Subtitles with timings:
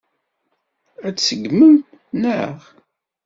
[1.07, 1.75] Ad t-tṣeggmem,
[2.21, 2.57] naɣ?